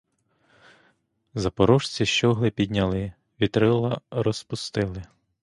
[1.33, 5.03] Запорожці щогли підняли, вітрила розпустили.